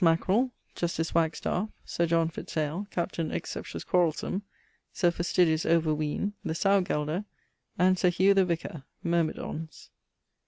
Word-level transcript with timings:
Maquerell, 0.03 0.49
Justice 0.73 1.11
Wagstaffe, 1.13 1.69
Sir 1.85 2.07
John 2.07 2.27
Fitz 2.29 2.57
ale, 2.57 2.87
Captain 2.89 3.29
Exceptious 3.31 3.83
Quarrellsome, 3.85 4.41
Sir 4.91 5.11
Fastidious 5.11 5.63
Overween, 5.63 6.33
the 6.43 6.53
sowgelder, 6.55 7.23
and 7.77 7.99
Sir 7.99 8.09
Hugh 8.09 8.33
the 8.33 8.43
vicar, 8.43 8.81
myrmidons. 9.03 9.91